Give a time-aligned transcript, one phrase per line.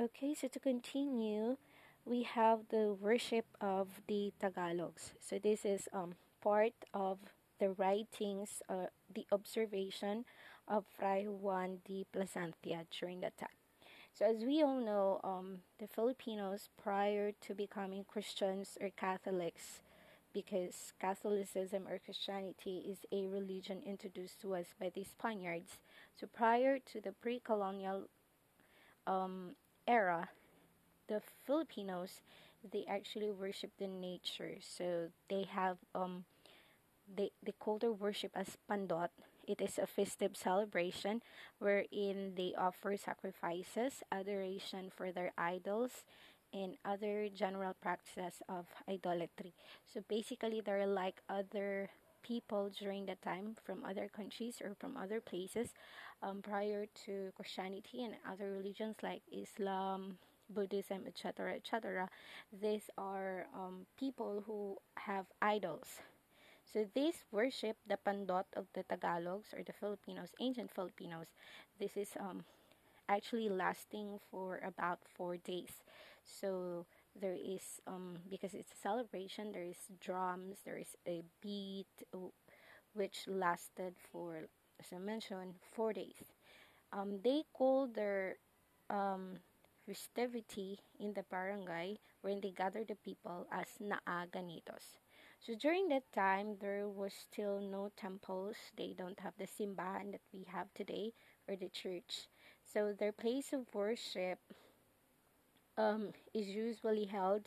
[0.00, 1.56] Okay, so to continue,
[2.04, 5.10] we have the worship of the Tagalogs.
[5.20, 7.18] So this is um part of
[7.58, 10.24] the writings, uh, the observation
[10.68, 13.58] of Fray Juan de Plasencia during that time.
[14.14, 19.82] So as we all know, um, the Filipinos prior to becoming Christians or Catholics,
[20.32, 25.78] because Catholicism or Christianity is a religion introduced to us by the Spaniards.
[26.14, 28.06] So prior to the pre-colonial
[29.06, 29.56] um,
[29.88, 30.28] era,
[31.08, 32.20] the Filipinos
[32.72, 34.56] they actually worship the nature.
[34.60, 36.24] So they have um,
[37.08, 39.10] they they call their worship as pandot.
[39.46, 41.22] It is a festive celebration
[41.58, 46.04] wherein they offer sacrifices, adoration for their idols,
[46.52, 49.54] and other general practices of idolatry.
[49.86, 51.90] So basically, they're like other
[52.28, 55.72] people during that time from other countries or from other places
[56.22, 60.18] um, prior to Christianity and other religions like Islam,
[60.50, 62.08] Buddhism, etc., etc.
[62.52, 66.04] These are um, people who have idols.
[66.70, 71.28] So these worship the pandot of the Tagalogs or the Filipinos, ancient Filipinos.
[71.80, 72.44] This is um,
[73.08, 75.80] actually lasting for about four days.
[76.24, 81.86] So there is um because it's a celebration there is drums there is a beat
[82.94, 84.48] which lasted for
[84.80, 86.22] as i mentioned four days.
[86.92, 88.36] Um they call their
[88.90, 89.38] um
[89.86, 95.00] festivity in the barangay when they gather the people as naaganitos.
[95.40, 98.56] So during that time there was still no temples.
[98.76, 101.12] They don't have the simbahan that we have today
[101.48, 102.28] or the church.
[102.64, 104.38] So their place of worship
[105.78, 107.42] um, is usually held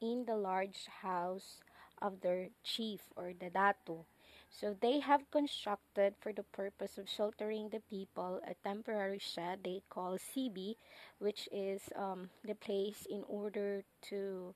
[0.00, 1.58] in the large house
[2.00, 4.04] of their chief or the datu.
[4.50, 9.82] So they have constructed for the purpose of sheltering the people a temporary shed they
[9.90, 10.76] call sibi,
[11.18, 14.54] which is um, the place in order to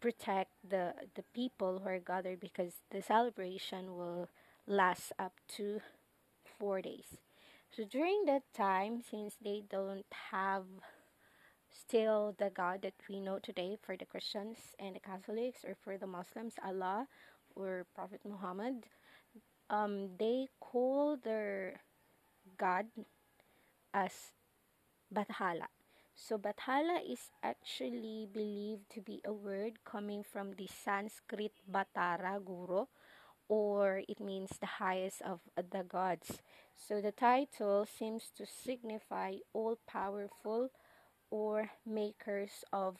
[0.00, 4.28] protect the the people who are gathered because the celebration will
[4.66, 5.80] last up to
[6.58, 7.18] four days.
[7.70, 10.64] So during that time, since they don't have
[11.72, 15.98] still the God that we know today for the Christians and the Catholics or for
[15.98, 17.06] the Muslims, Allah
[17.54, 18.86] or Prophet Muhammad.
[19.70, 21.80] Um, they call their
[22.58, 22.86] God
[23.94, 24.32] as
[25.14, 25.68] Bathala.
[26.14, 32.86] So Bathala is actually believed to be a word coming from the Sanskrit Batara Guru
[33.48, 36.40] or it means the highest of the gods.
[36.76, 40.70] So the title seems to signify all powerful
[41.30, 42.96] or makers of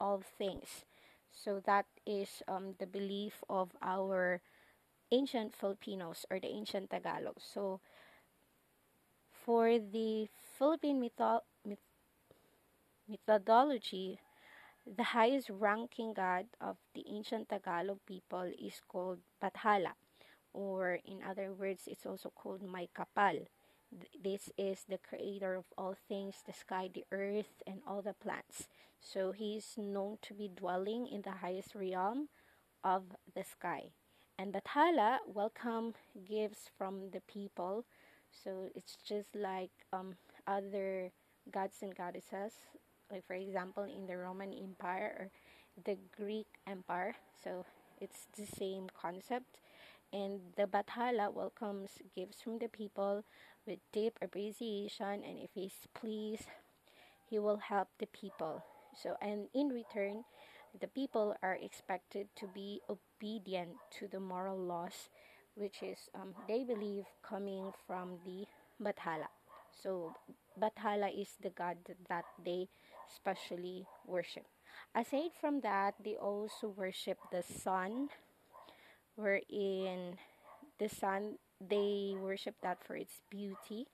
[0.00, 0.84] all things.
[1.32, 4.40] So that is um, the belief of our
[5.12, 7.36] ancient Filipinos or the ancient Tagalog.
[7.40, 7.80] So
[9.44, 11.78] for the Philippine mytho- myth-
[13.08, 14.20] methodology,
[14.86, 19.94] the highest ranking god of the ancient Tagalog people is called Bathala,
[20.52, 23.46] or in other words, it's also called Maykapal.
[24.22, 28.68] This is the creator of all things, the sky, the earth, and all the plants.
[29.00, 32.28] So he is known to be dwelling in the highest realm
[32.84, 33.92] of the sky.
[34.38, 35.94] And Bathala welcome
[36.26, 37.84] gifts from the people.
[38.30, 40.16] So it's just like um,
[40.46, 41.12] other
[41.50, 42.52] gods and goddesses,
[43.10, 45.30] like for example in the Roman Empire or
[45.84, 47.14] the Greek Empire.
[47.42, 47.64] So
[48.00, 49.60] it's the same concept.
[50.14, 53.24] And the Bathala welcomes gifts from the people
[53.66, 56.46] with deep appreciation and if he's pleased
[57.28, 58.62] he will help the people.
[58.94, 60.22] So and in return
[60.78, 65.10] the people are expected to be obedient to the moral laws
[65.56, 68.46] which is um, they believe coming from the
[68.82, 69.30] bathala
[69.82, 70.14] so
[70.60, 72.68] bathala is the god that they
[73.08, 74.46] specially worship.
[74.94, 78.08] Aside from that they also worship the sun
[79.16, 80.18] wherein
[80.78, 83.86] the sun they worship that for its beauty.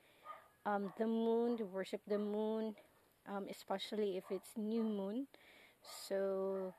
[0.66, 2.74] Um, the moon, they worship the moon,
[3.28, 5.26] um, especially if it's new moon.
[6.08, 6.74] So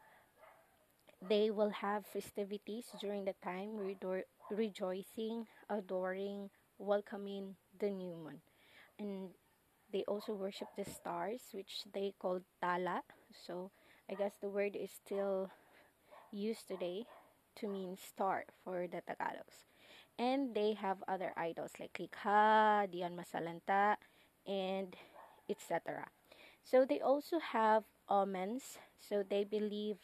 [1.21, 8.41] they will have festivities during the time, redo- rejoicing, adoring, welcoming the new moon.
[8.99, 9.29] And
[9.93, 13.03] they also worship the stars, which they call tala.
[13.45, 13.71] So
[14.09, 15.51] I guess the word is still
[16.31, 17.05] used today
[17.55, 19.65] to mean star for the Tagalogs
[20.21, 23.95] and they have other idols like Likha, Dian Masalanta,
[24.45, 24.95] and
[25.49, 26.07] etc.
[26.63, 28.77] So they also have omens.
[28.99, 29.97] So they believe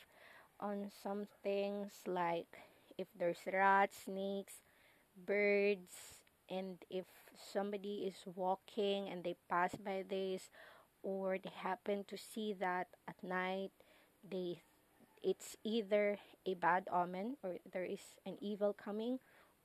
[0.59, 2.57] on some things like
[2.97, 4.65] if there's rats, snakes,
[5.25, 7.05] birds, and if
[7.37, 10.49] somebody is walking and they pass by this,
[11.03, 13.71] or they happen to see that at night
[14.27, 14.61] they
[15.27, 19.19] it's either a bad omen or there is an evil coming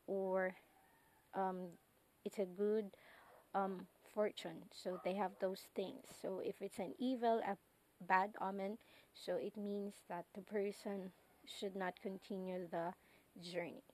[0.08, 0.56] or
[1.34, 1.68] um,
[2.24, 2.90] it's a good
[3.54, 4.64] um, fortune.
[4.72, 6.02] So they have those things.
[6.20, 7.56] So if it's an evil a
[8.08, 8.78] bad omen
[9.14, 11.12] so it means that the person
[11.46, 12.92] should not continue the
[13.40, 13.84] journey.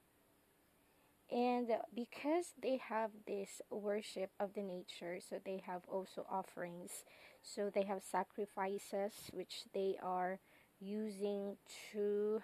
[1.30, 7.04] And because they have this worship of the nature so they have also offerings.
[7.42, 10.38] So they have sacrifices which they are
[10.80, 11.56] using
[11.92, 12.40] to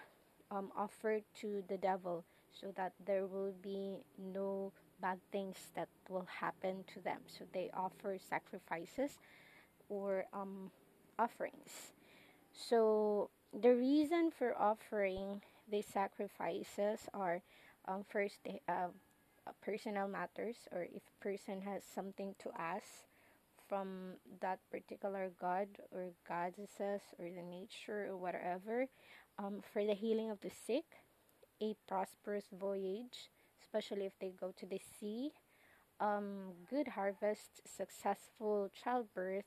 [0.51, 4.71] um, offer to the devil so that there will be no
[5.01, 7.19] bad things that will happen to them.
[7.27, 9.17] So they offer sacrifices
[9.89, 10.71] or um,
[11.19, 11.93] offerings.
[12.53, 17.41] So the reason for offering these sacrifices are
[17.87, 18.39] um, first
[18.69, 18.87] uh,
[19.61, 23.05] personal matters or if person has something to ask
[23.67, 28.85] from that particular god or goddesses or the nature or whatever
[29.37, 30.85] um, for the healing of the sick
[31.61, 33.29] a prosperous voyage
[33.61, 35.31] especially if they go to the sea
[35.99, 39.45] um, good harvest successful childbirth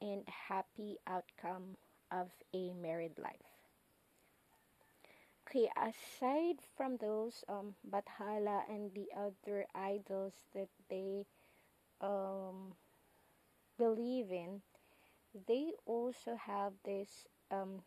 [0.00, 1.76] and happy outcome
[2.10, 3.56] of a married life.
[5.48, 11.24] Okay, aside from those um, Bathala and the other idols that they
[12.00, 12.74] um,
[13.78, 14.62] believe in,
[15.46, 17.82] they also have this um,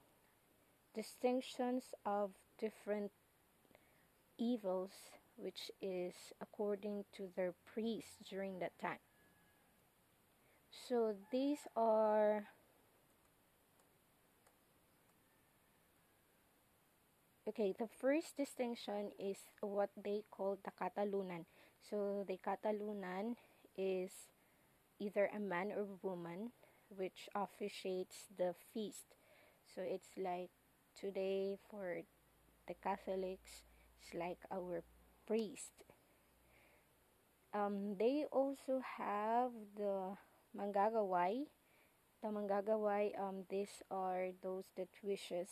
[0.96, 3.12] distinctions of different
[4.38, 4.92] evils,
[5.36, 9.00] which is according to their priests during that time.
[10.72, 12.48] So these are
[17.50, 21.50] Okay, the first distinction is what they call the Katalunan.
[21.82, 23.42] So the Katalunan
[23.76, 24.14] is
[25.00, 26.52] either a man or woman
[26.90, 29.06] which officiates the feast.
[29.76, 30.50] So it's like
[31.00, 32.02] today for
[32.68, 33.64] the Catholics,
[34.02, 34.84] it's like our
[35.28, 35.72] priest.
[37.54, 40.16] Um, they also have the
[40.58, 41.46] Manggagaway.
[42.22, 45.50] The Manggagaway, um, these are those that wishes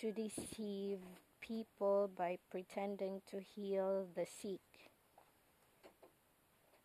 [0.00, 0.98] to deceive
[1.40, 4.60] people by pretending to heal the sick.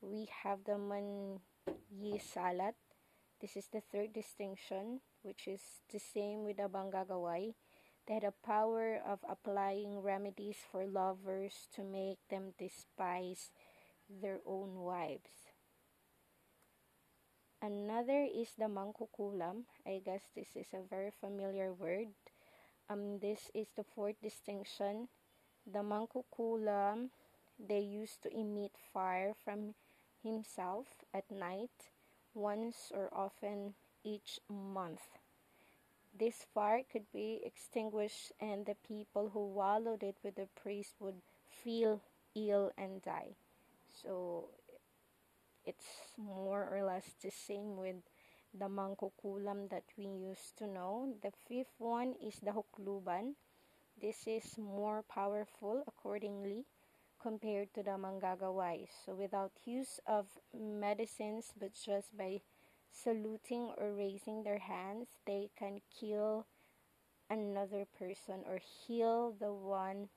[0.02, 2.76] We have the Manyi Salat.
[3.42, 5.62] This is the third distinction, which is
[5.92, 7.56] the same with the Manggagaway.
[8.08, 13.52] They had a power of applying remedies for lovers to make them despise
[14.10, 15.54] their own wives.
[17.62, 19.66] Another is the Mangkukulam.
[19.86, 22.16] I guess this is a very familiar word
[22.90, 25.10] um, this is the fourth distinction.
[25.72, 27.10] The Mangkukulam,
[27.60, 29.76] they used to emit fire from
[30.24, 31.92] himself at night,
[32.34, 33.74] once or often
[34.04, 35.20] each month.
[36.18, 41.22] This fire could be extinguished, and the people who wallowed it with the priest would
[41.50, 42.02] feel
[42.36, 43.36] ill and die.
[44.04, 44.50] So
[45.66, 47.98] it's more or less the same with
[48.54, 51.14] the mangkukulam that we used to know.
[51.22, 53.36] The fifth one is the hukluban.
[54.02, 56.66] This is more powerful accordingly
[57.22, 58.88] compared to the manggagaway.
[59.06, 62.42] So without use of medicines but just by
[62.92, 66.48] saluting or raising their hands, they can kill
[67.30, 70.10] another person or heal the one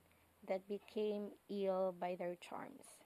[0.49, 3.03] that became ill by their charms.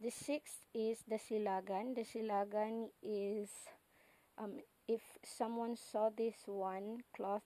[0.00, 1.94] The sixth is the silagan.
[1.94, 3.48] The silagan is
[4.36, 7.42] um, if someone saw this one cloth,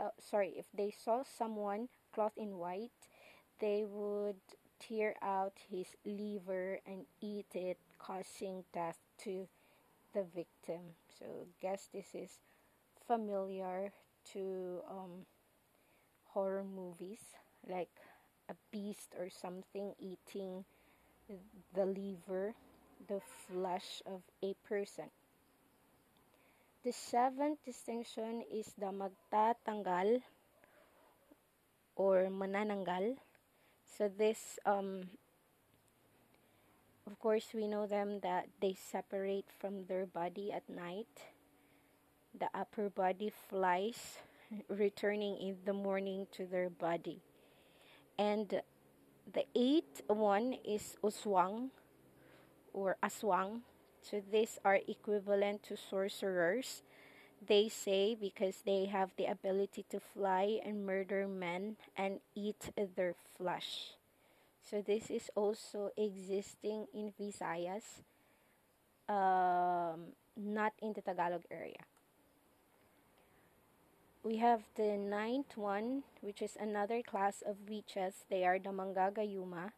[0.00, 2.90] uh, sorry, if they saw someone cloth in white,
[3.60, 4.40] they would
[4.80, 9.48] tear out his liver and eat it, causing death to
[10.14, 10.96] the victim.
[11.18, 12.40] So, guess this is
[13.06, 13.92] familiar
[14.32, 15.26] to um,
[16.26, 17.22] horror movies
[17.66, 17.88] like
[18.48, 20.64] a beast or something eating
[21.74, 22.54] the liver,
[23.08, 25.10] the flesh of a person.
[26.84, 30.22] The seventh distinction is the magtatanggal
[31.96, 33.18] or manananggal.
[33.86, 35.08] So this, um,
[37.06, 41.30] of course, we know them that they separate from their body at night.
[42.38, 44.18] The upper body flies,
[44.68, 47.22] returning in the morning to their body.
[48.18, 48.60] And
[49.32, 51.70] the eighth one is uswang
[52.72, 53.62] or aswang.
[54.02, 56.82] So these are equivalent to sorcerers.
[57.40, 63.14] They say because they have the ability to fly and murder men and eat their
[63.36, 63.94] flesh.
[64.62, 68.02] So this is also existing in Visayas.
[69.08, 71.86] Um, not in the Tagalog area.
[74.24, 78.24] We have the ninth one, which is another class of witches.
[78.28, 79.14] They are the Manggagayuma.
[79.14, 79.70] Gayuma,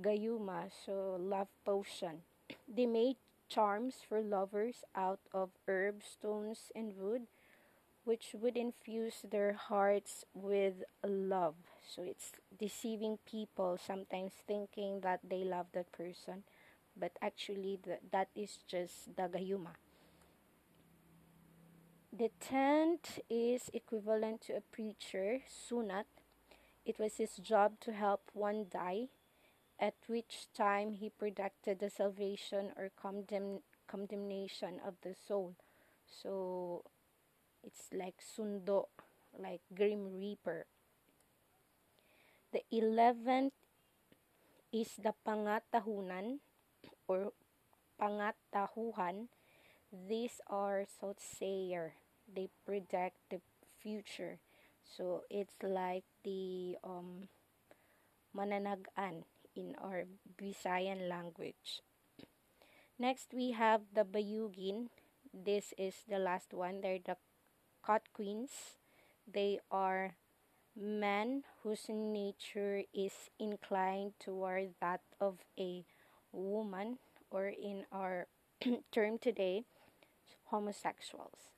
[0.00, 2.22] gayuma, so love potion.
[2.68, 3.16] They made
[3.48, 7.26] charms for lovers out of herbs, stones, and wood,
[8.04, 11.56] which would infuse their hearts with love.
[11.88, 16.44] So it's deceiving people, sometimes thinking that they love that person,
[16.96, 19.76] but actually th- that is just the gayuma.
[22.10, 26.06] The tent is equivalent to a preacher, sunat.
[26.86, 29.08] It was his job to help one die
[29.78, 35.54] at which time he predicted the salvation or condemn, condemnation of the soul.
[36.06, 36.84] So
[37.62, 38.86] it's like sundo,
[39.38, 40.66] like grim reaper.
[42.52, 43.52] The eleventh
[44.72, 46.38] is the pangatahunan
[47.08, 47.32] or
[48.00, 49.28] pangatahuhan.
[49.90, 51.94] These are soothsayer.
[52.26, 53.40] They predict the
[53.80, 54.38] future.
[54.84, 57.28] So it's like the um,
[58.34, 59.24] mananagan
[59.56, 60.04] in our
[60.40, 61.82] Visayan language.
[62.98, 64.88] Next, we have the Bayugin.
[65.32, 66.80] This is the last one.
[66.80, 67.16] They're the
[67.84, 68.78] cut queens.
[69.26, 70.14] They are
[70.76, 75.84] men whose nature is inclined toward that of a
[76.32, 76.98] woman,
[77.30, 78.26] or in our
[78.92, 79.64] term today,
[80.46, 81.50] homosexuals.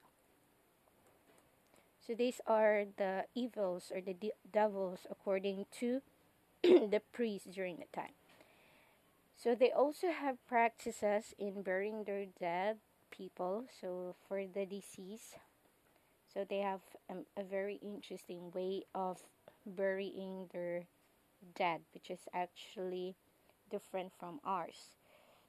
[2.06, 6.02] So these are the evils or the de- devils according to
[6.62, 8.14] the priests during the time.
[9.36, 12.78] So they also have practices in burying their dead
[13.10, 13.64] people.
[13.80, 15.36] So for the deceased,
[16.32, 19.18] so they have um, a very interesting way of
[19.64, 20.84] burying their
[21.54, 23.14] dead, which is actually
[23.70, 24.96] different from ours.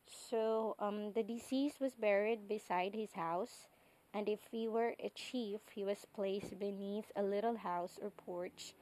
[0.07, 3.67] So um, the deceased was buried beside his house,
[4.13, 8.73] and if he were a chief, he was placed beneath a little house or porch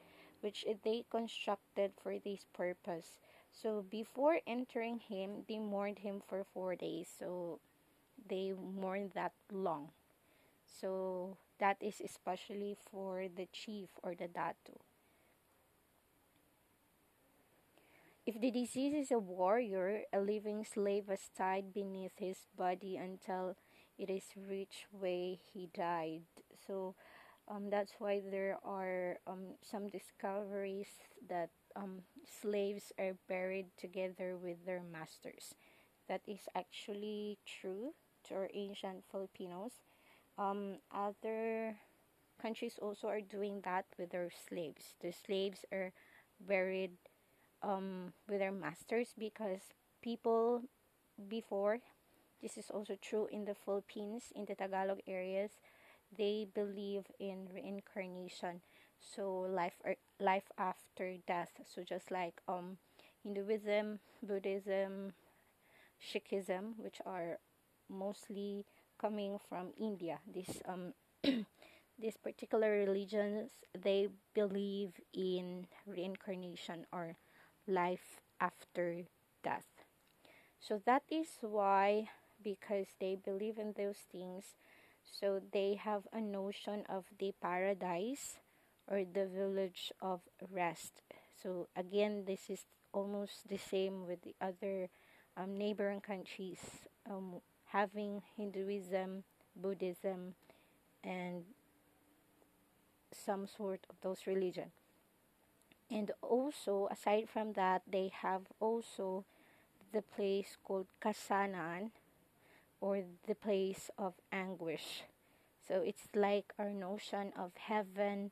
[0.46, 3.18] which they constructed for this purpose.
[3.52, 7.10] So before entering him, they mourned him for four days.
[7.18, 7.58] So
[8.30, 9.90] they mourned that long.
[10.70, 14.78] So that is especially for the chief or the datu.
[18.26, 23.56] If the deceased is a warrior, a living slave was tied beneath his body until
[23.98, 26.22] it is reached where he died.
[26.68, 26.94] So
[27.48, 30.88] um, that's why there are um, some discoveries
[31.30, 32.02] that um,
[32.42, 35.54] slaves are buried together with their masters.
[36.08, 37.94] That is actually true
[38.28, 39.72] to our ancient Filipinos.
[40.38, 41.78] Um, other
[42.42, 44.96] countries also are doing that with their slaves.
[45.02, 45.92] The slaves are
[46.40, 46.92] buried
[47.64, 49.62] um, with their masters because
[50.02, 50.62] people
[51.30, 51.80] before,
[52.42, 55.52] this is also true in the Philippines, in the Tagalog areas,
[56.18, 58.62] they believe in reincarnation.
[59.00, 61.52] So life or life after death.
[61.66, 62.78] So just like um
[63.24, 65.14] hinduism buddhism
[66.00, 67.40] sikhism which are
[67.90, 68.66] mostly
[69.00, 70.20] coming from india.
[70.28, 70.94] This um
[72.00, 77.16] these particular religions they believe in reincarnation or
[77.68, 79.04] life after
[79.44, 79.68] death.
[80.60, 82.10] So that is why
[82.44, 84.56] because they believe in those things
[85.12, 88.38] so they have a notion of the paradise
[88.88, 90.22] or the village of
[90.52, 91.02] rest.
[91.42, 94.90] So again, this is almost the same with the other
[95.38, 96.60] um, neighboring countries
[97.10, 99.24] um, having Hinduism,
[99.56, 100.36] Buddhism,
[101.04, 101.44] and
[103.12, 104.72] some sort of those religion.
[105.90, 109.26] And also, aside from that, they have also
[109.94, 111.92] the place called Kasanan,
[112.86, 115.02] or the place of anguish.
[115.68, 118.30] So it's like our notion of heaven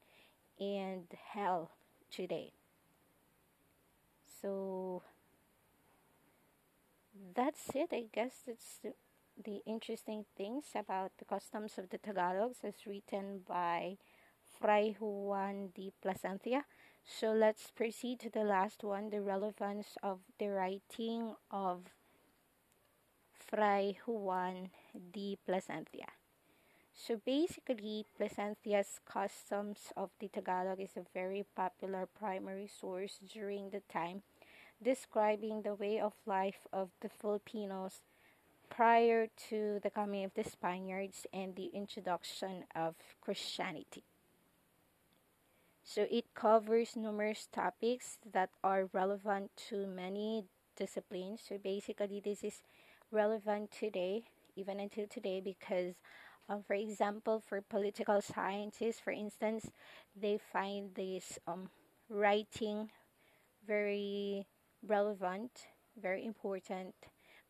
[0.60, 1.72] and hell
[2.12, 2.52] today.
[4.40, 5.02] So
[7.36, 7.90] that's it.
[7.92, 8.94] I guess that's the,
[9.44, 13.98] the interesting things about the customs of the Tagalogs as written by
[14.62, 16.66] Fray Juan de Plasencia.
[17.04, 21.90] So let's proceed to the last one the relevance of the writing of
[23.50, 23.98] Fray
[25.12, 26.08] de Plasencia.
[26.94, 33.82] So basically, Plasencia's Customs of the Tagalog is a very popular primary source during the
[33.92, 34.22] time
[34.82, 38.02] describing the way of life of the Filipinos
[38.70, 44.04] prior to the coming of the Spaniards and the introduction of Christianity.
[45.84, 50.46] So it covers numerous topics that are relevant to many
[50.76, 51.42] disciplines.
[51.48, 52.62] So basically, this is
[53.14, 54.24] relevant today
[54.56, 55.96] even until today because
[56.50, 59.70] um, for example for political scientists for instance
[60.20, 61.70] they find this um,
[62.10, 62.90] writing
[63.66, 64.46] very
[64.86, 65.68] relevant
[66.02, 66.96] very important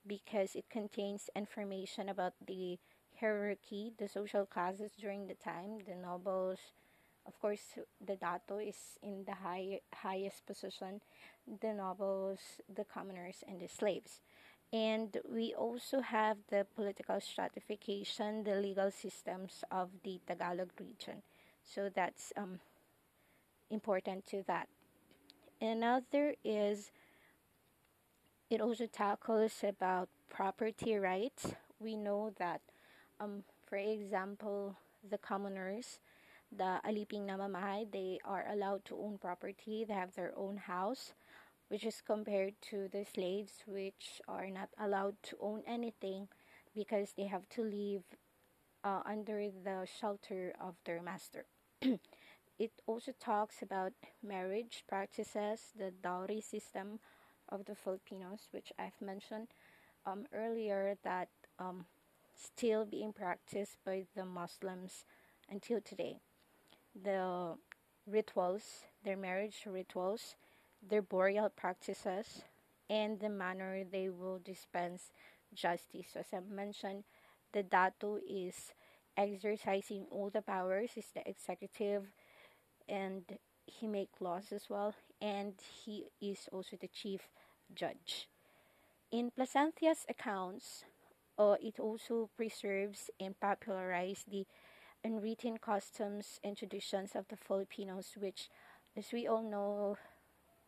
[0.06, 2.78] because it contains information about the
[3.20, 6.60] hierarchy the social classes during the time the nobles
[7.26, 11.00] of course the dato is in the high, highest position
[11.62, 12.40] the nobles
[12.74, 14.20] the commoners and the slaves
[14.74, 21.22] and we also have the political stratification, the legal systems of the Tagalog region.
[21.64, 22.60] So that's um,
[23.70, 24.68] important to that.
[25.62, 26.92] Another is
[28.50, 31.54] it also tackles about property rights.
[31.80, 32.62] We know that,
[33.20, 34.76] um, for example,
[35.08, 36.00] the commoners,
[36.52, 39.86] the aliping namamahay, they are allowed to own property.
[39.88, 41.14] They have their own house
[41.70, 46.28] which is compared to the slaves, which are not allowed to own anything
[46.76, 48.04] because they have to live
[48.84, 51.46] uh, under the shelter of their master.
[52.60, 57.00] it also talks about marriage practices, the dowry system
[57.50, 59.48] of the Filipinos, which I've mentioned
[60.06, 61.30] um, earlier, that
[61.60, 61.86] um,
[62.36, 65.06] still being practiced by the Muslims
[65.50, 66.18] until today.
[66.96, 67.56] The
[68.06, 70.36] rituals, their marriage rituals,
[70.88, 72.44] their burial practices,
[72.90, 75.12] and the manner they will dispense
[75.54, 76.08] justice.
[76.14, 77.04] So as I mentioned,
[77.54, 78.74] the Dato is
[79.16, 82.08] exercising all the powers, is the executive,
[82.90, 83.24] and
[83.66, 85.54] he make laws as well, and
[85.86, 87.30] he is also the chief
[87.74, 88.28] judge.
[89.12, 90.86] In Plasencia's accounts,
[91.38, 94.46] uh, it also preserves and popularized the
[95.04, 98.50] unwritten customs and traditions of the Filipinos, which,
[98.98, 99.98] as we all know,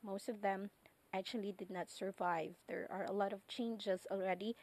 [0.06, 0.70] most of them
[1.14, 2.52] actually did not survive.
[2.68, 4.56] There are a lot of changes already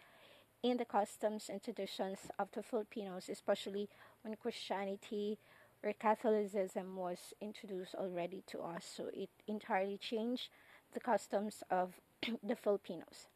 [0.63, 3.89] in the customs and traditions of the Filipinos, especially
[4.23, 5.39] when Christianity
[5.83, 8.85] or Catholicism was introduced already to us.
[8.97, 10.49] So it entirely changed
[10.93, 11.95] the customs of
[12.43, 13.27] the Filipinos.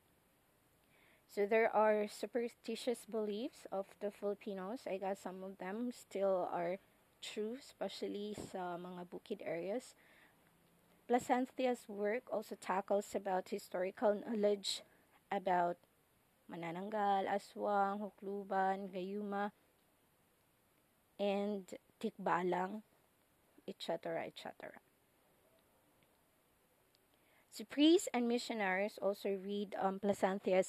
[1.28, 4.80] So there are superstitious beliefs of the Filipinos.
[4.88, 6.78] I guess some of them still are
[7.20, 9.94] true, especially sa mga bukid areas.
[11.08, 14.82] Plasencia's work also tackles about historical knowledge
[15.30, 15.76] about
[16.50, 19.52] Manananggal, Aswang, Hukluban, Gayuma,
[21.18, 21.64] and
[22.00, 22.82] Tikbalang,
[23.68, 24.52] etc., etc.
[27.52, 30.00] So priests and missionaries also read um,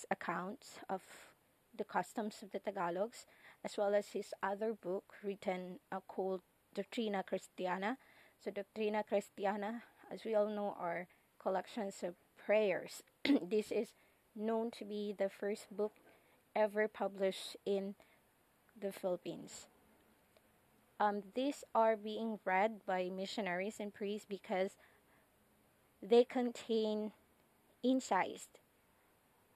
[0.09, 1.01] accounts of
[1.75, 3.25] the customs of the Tagalogs,
[3.65, 6.41] as well as his other book written uh, called
[6.73, 7.97] Doctrina Christiana.
[8.43, 11.07] So Doctrina Christiana as we all know, are
[11.41, 13.03] collections of prayers.
[13.49, 13.89] this is
[14.35, 15.93] known to be the first book
[16.55, 17.95] ever published in
[18.79, 19.67] the Philippines.
[20.99, 24.71] Um, these are being read by missionaries and priests because
[26.01, 27.11] they contain
[27.83, 28.47] insights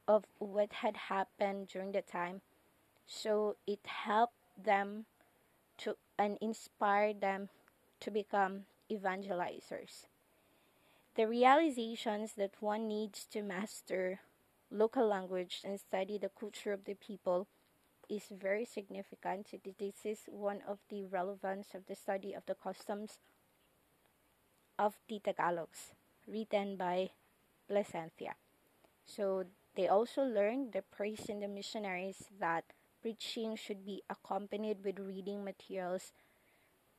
[0.08, 2.42] of what had happened during the time.
[3.08, 5.06] So it helped them
[5.80, 7.50] to and inspired them
[8.02, 10.06] to become evangelizers.
[11.16, 14.22] The realizations that one needs to master
[14.72, 17.48] local language and study the culture of the people
[18.10, 19.48] is very significant.
[19.78, 23.20] This is one of the relevance of the study of the customs
[24.80, 25.94] of the Tagalogs,
[26.28, 27.12] written by
[27.70, 28.36] Plasencia.
[29.06, 29.46] So
[29.76, 32.64] they also learned the praise in the missionaries that
[33.02, 36.14] preaching should be accompanied with reading materials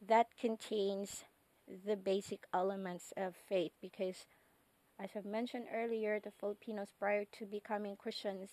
[0.06, 1.24] that contains
[1.86, 4.26] the basic elements of faith because
[4.98, 8.50] as I've mentioned earlier, the Filipinos prior to becoming Christians,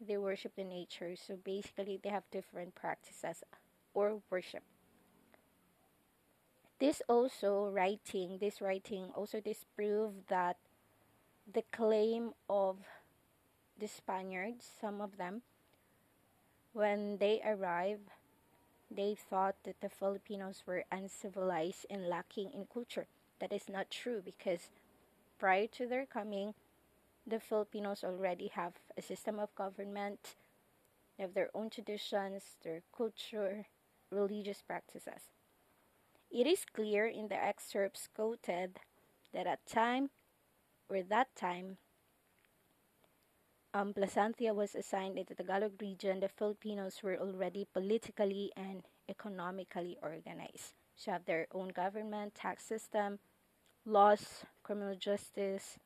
[0.00, 1.14] they worship the nature.
[1.16, 3.42] So basically they have different practices
[3.92, 4.62] or worship.
[6.78, 10.56] This also writing, this writing also disproved that
[11.52, 12.78] the claim of
[13.78, 15.42] the Spaniards, some of them,
[16.72, 18.00] when they arrive
[18.94, 23.06] they thought that the Filipinos were uncivilized and lacking in culture.
[23.40, 24.70] That is not true because
[25.38, 26.54] prior to their coming,
[27.26, 30.34] the Filipinos already have a system of government,
[31.16, 33.66] they have their own traditions, their culture,
[34.10, 35.30] religious practices.
[36.30, 38.80] It is clear in the excerpts quoted
[39.32, 40.10] that at time
[40.88, 41.78] or that time
[43.74, 49.96] um, Plasencia was assigned into the Tagalog region, the Filipinos were already politically and economically
[50.02, 50.74] organized.
[50.96, 53.18] So have their own government, tax system,
[53.86, 55.78] laws, criminal justice.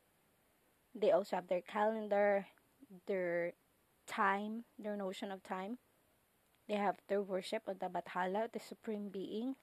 [0.93, 2.47] They also have their calendar,
[3.07, 3.53] their
[4.07, 5.77] time, their notion of time,
[6.67, 9.55] They have their worship of the Bathala, the Supreme Being,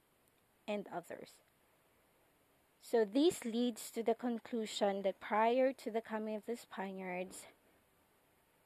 [0.67, 1.31] and others.
[2.81, 7.45] So this leads to the conclusion that prior to the coming of the Spaniards,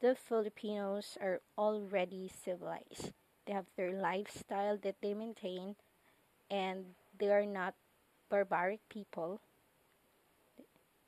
[0.02, 3.12] the Filipinos are already civilized.
[3.46, 5.76] They have their lifestyle that they maintain,
[6.50, 7.76] and they are not
[8.30, 9.42] barbaric people.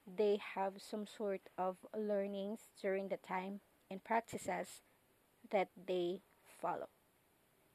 [0.05, 4.81] They have some sort of learnings during the time and practices
[5.51, 6.21] that they
[6.61, 6.89] follow.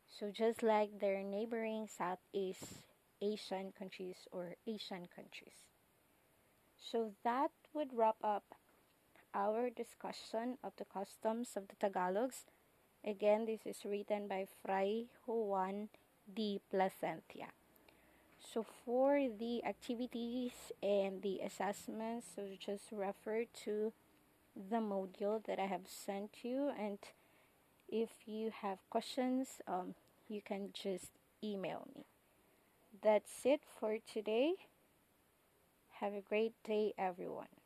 [0.09, 2.83] So, just like their neighboring Southeast
[3.21, 5.65] Asian countries or Asian countries.
[6.79, 8.55] So, that would wrap up
[9.37, 12.49] our discussion of the customs of the Tagalogs.
[13.05, 15.91] Again, this is written by Fray Juan
[16.35, 17.53] de Plasencia.
[18.41, 23.93] So for the activities and the assessments, so just refer to
[24.57, 26.99] the module that I have sent you and
[27.89, 29.95] if you have questions, um,
[30.29, 31.11] you can just
[31.45, 32.07] email me.
[33.03, 34.55] That's it for today.
[36.01, 37.66] Have a great day, everyone.